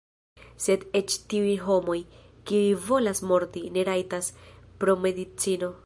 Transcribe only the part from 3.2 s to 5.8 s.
morti, ne rajtas, pro medicino.